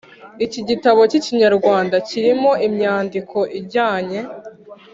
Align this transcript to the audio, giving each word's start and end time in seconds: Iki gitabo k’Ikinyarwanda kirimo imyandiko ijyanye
Iki 0.45 0.61
gitabo 0.69 0.99
k’Ikinyarwanda 1.11 1.95
kirimo 2.07 2.51
imyandiko 2.67 3.37
ijyanye 3.59 4.19